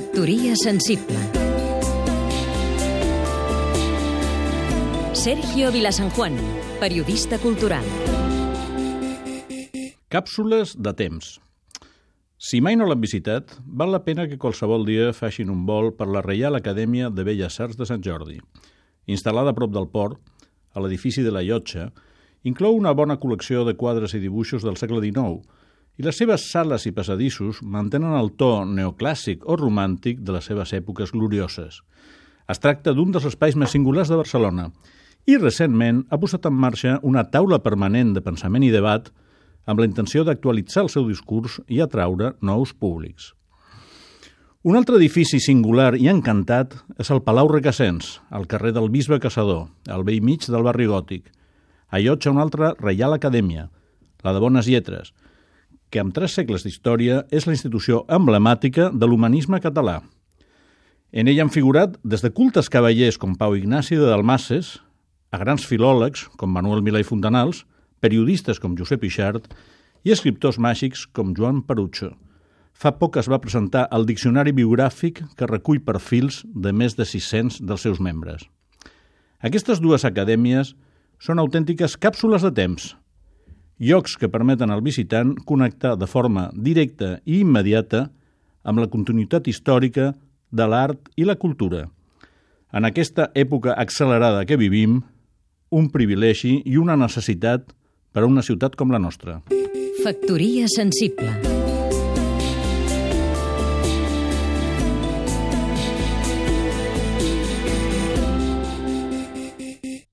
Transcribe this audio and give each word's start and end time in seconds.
Factoria 0.00 0.56
sensible. 0.56 1.18
Sergio 5.12 5.70
Vilasanjuan, 5.70 6.38
periodista 6.80 7.36
cultural. 7.38 7.84
Càpsules 10.08 10.72
de 10.80 10.94
temps. 10.96 11.28
Si 12.40 12.62
mai 12.64 12.80
no 12.80 12.88
l'han 12.88 13.02
visitat, 13.04 13.52
val 13.66 13.92
la 13.92 14.00
pena 14.06 14.24
que 14.24 14.40
qualsevol 14.40 14.88
dia 14.88 15.12
facin 15.12 15.52
un 15.52 15.66
vol 15.68 15.92
per 15.98 16.08
la 16.08 16.24
Reial 16.24 16.56
Acadèmia 16.56 17.12
de 17.12 17.26
Belles 17.28 17.60
Arts 17.60 17.76
de 17.76 17.84
Sant 17.84 18.00
Jordi. 18.00 18.40
Instal·lada 19.04 19.52
a 19.52 19.58
prop 19.58 19.76
del 19.76 19.90
port, 19.92 20.16
a 20.72 20.80
l'edifici 20.80 21.20
de 21.20 21.34
la 21.36 21.44
Llotja, 21.44 21.90
inclou 22.48 22.72
una 22.80 22.96
bona 22.96 23.20
col·lecció 23.20 23.68
de 23.68 23.76
quadres 23.76 24.16
i 24.16 24.24
dibuixos 24.24 24.64
del 24.64 24.80
segle 24.80 25.04
XIX, 25.04 25.44
i 26.00 26.02
les 26.02 26.16
seves 26.16 26.46
sales 26.48 26.86
i 26.88 26.94
passadissos 26.96 27.58
mantenen 27.60 28.14
el 28.16 28.30
to 28.40 28.62
neoclàssic 28.64 29.42
o 29.44 29.56
romàntic 29.60 30.22
de 30.24 30.32
les 30.32 30.46
seves 30.48 30.72
èpoques 30.72 31.12
glorioses. 31.12 31.82
Es 32.48 32.62
tracta 32.62 32.94
d'un 32.96 33.12
dels 33.12 33.26
espais 33.28 33.58
més 33.60 33.74
singulars 33.76 34.08
de 34.08 34.16
Barcelona 34.16 34.70
i 35.28 35.36
recentment 35.36 36.06
ha 36.08 36.18
posat 36.22 36.48
en 36.48 36.56
marxa 36.56 36.96
una 37.04 37.26
taula 37.28 37.60
permanent 37.60 38.14
de 38.16 38.24
pensament 38.24 38.64
i 38.64 38.72
debat 38.72 39.12
amb 39.68 39.82
la 39.82 39.90
intenció 39.90 40.24
d'actualitzar 40.24 40.86
el 40.86 40.90
seu 40.94 41.04
discurs 41.04 41.60
i 41.68 41.84
atraure 41.84 42.32
nous 42.40 42.72
públics. 42.72 43.34
Un 44.64 44.80
altre 44.80 44.96
edifici 44.96 45.36
singular 45.40 45.92
i 46.00 46.08
encantat 46.08 46.78
és 46.96 47.12
el 47.12 47.20
Palau 47.26 47.48
Recassens, 47.52 48.22
al 48.32 48.48
carrer 48.48 48.72
del 48.76 48.88
Bisbe 48.88 49.20
Caçador, 49.20 49.66
al 49.88 50.08
vell 50.08 50.24
mig 50.24 50.48
del 50.48 50.64
barri 50.64 50.88
gòtic. 50.88 51.28
Allotja 51.92 52.32
una 52.32 52.48
altra 52.48 52.72
Reial 52.80 53.16
Acadèmia, 53.16 53.68
la 54.24 54.32
de 54.32 54.40
Bones 54.40 54.68
Lletres, 54.68 55.12
que 55.90 56.00
amb 56.00 56.14
tres 56.14 56.36
segles 56.38 56.64
d'història 56.64 57.24
és 57.34 57.46
la 57.46 57.54
institució 57.56 58.04
emblemàtica 58.08 58.90
de 58.94 59.06
l'humanisme 59.06 59.60
català. 59.60 60.00
En 61.10 61.26
ella 61.26 61.42
han 61.42 61.50
figurat 61.50 61.96
des 62.06 62.22
de 62.22 62.30
cultes 62.30 62.70
cavallers 62.70 63.18
com 63.18 63.34
Pau 63.34 63.56
Ignasi 63.58 63.98
de 63.98 64.06
Dalmases, 64.06 64.78
a 65.30 65.38
grans 65.42 65.66
filòlegs 65.66 66.28
com 66.38 66.52
Manuel 66.54 66.82
Milà 66.86 67.02
i 67.02 67.06
Fontanals, 67.06 67.64
periodistes 68.00 68.62
com 68.62 68.76
Josep 68.78 69.04
Ixart 69.06 69.50
i 70.06 70.14
escriptors 70.14 70.58
màgics 70.58 71.04
com 71.10 71.34
Joan 71.36 71.62
Perucho. 71.66 72.14
Fa 72.72 72.94
poc 72.96 73.18
es 73.20 73.28
va 73.28 73.40
presentar 73.42 73.88
el 73.92 74.06
diccionari 74.08 74.54
biogràfic 74.56 75.20
que 75.36 75.50
recull 75.50 75.82
perfils 75.84 76.44
de 76.54 76.72
més 76.72 76.96
de 76.96 77.04
600 77.04 77.60
dels 77.66 77.82
seus 77.84 78.00
membres. 78.00 78.46
Aquestes 79.42 79.82
dues 79.82 80.06
acadèmies 80.06 80.74
són 81.20 81.42
autèntiques 81.42 81.98
càpsules 82.00 82.46
de 82.46 82.52
temps, 82.56 82.94
llocs 83.80 84.16
que 84.20 84.28
permeten 84.28 84.70
al 84.70 84.82
visitant 84.84 85.34
connectar 85.48 85.96
de 85.98 86.06
forma 86.06 86.50
directa 86.52 87.16
i 87.24 87.40
immediata 87.40 88.08
amb 88.62 88.82
la 88.82 88.90
continuïtat 88.92 89.48
històrica 89.48 90.12
de 90.50 90.66
l'art 90.68 91.08
i 91.16 91.24
la 91.24 91.38
cultura. 91.40 91.86
En 92.72 92.84
aquesta 92.86 93.30
època 93.34 93.74
accelerada 93.74 94.44
que 94.46 94.60
vivim, 94.60 95.00
un 95.70 95.88
privilegi 95.90 96.60
i 96.66 96.76
una 96.76 96.98
necessitat 96.98 97.72
per 98.12 98.22
a 98.22 98.28
una 98.28 98.42
ciutat 98.42 98.76
com 98.76 98.92
la 98.92 99.02
nostra. 99.02 99.40
Factoria 100.04 100.68
sensible 100.68 101.69